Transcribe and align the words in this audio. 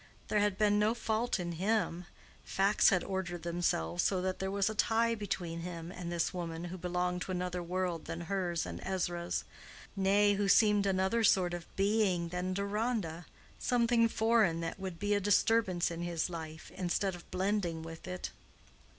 There 0.29 0.39
had 0.39 0.57
been 0.57 0.79
no 0.79 0.95
fault 0.95 1.39
in 1.39 1.51
him: 1.51 2.05
facts 2.43 2.89
had 2.89 3.03
ordered 3.03 3.43
themselves 3.43 4.01
so 4.03 4.19
that 4.23 4.39
there 4.39 4.49
was 4.49 4.67
a 4.67 4.73
tie 4.73 5.13
between 5.13 5.59
him 5.59 5.91
and 5.91 6.11
this 6.11 6.33
woman 6.33 6.63
who 6.63 6.77
belonged 6.79 7.21
to 7.21 7.31
another 7.31 7.61
world 7.61 8.05
than 8.05 8.21
hers 8.21 8.65
and 8.65 8.81
Ezra's—nay, 8.83 10.33
who 10.33 10.47
seemed 10.47 10.87
another 10.87 11.23
sort 11.23 11.53
of 11.53 11.67
being 11.75 12.29
than 12.29 12.55
Deronda, 12.55 13.27
something 13.59 14.07
foreign 14.07 14.59
that 14.61 14.79
would 14.79 14.97
be 14.97 15.13
a 15.13 15.19
disturbance 15.19 15.91
in 15.91 16.01
his 16.01 16.31
life 16.31 16.71
instead 16.73 17.13
of 17.13 17.29
blending 17.29 17.83
with 17.83 18.07
it. 18.07 18.31